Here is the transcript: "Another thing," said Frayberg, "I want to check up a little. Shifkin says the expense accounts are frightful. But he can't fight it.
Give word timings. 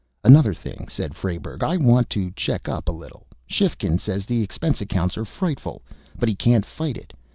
"Another 0.23 0.55
thing," 0.55 0.87
said 0.89 1.13
Frayberg, 1.15 1.63
"I 1.63 1.77
want 1.77 2.09
to 2.09 2.31
check 2.31 2.67
up 2.67 2.89
a 2.89 2.91
little. 2.91 3.27
Shifkin 3.45 3.99
says 3.99 4.25
the 4.25 4.41
expense 4.41 4.81
accounts 4.81 5.15
are 5.15 5.25
frightful. 5.25 5.83
But 6.17 6.27
he 6.27 6.33
can't 6.33 6.65
fight 6.65 6.97
it. 6.97 7.13